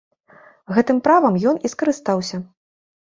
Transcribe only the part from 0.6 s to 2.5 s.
Гэтым правам ён і скарыстаўся.